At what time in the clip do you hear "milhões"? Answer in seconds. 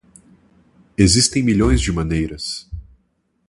1.43-1.79